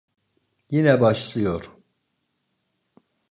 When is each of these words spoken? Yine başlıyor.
Yine 0.69 1.01
başlıyor. 1.01 1.71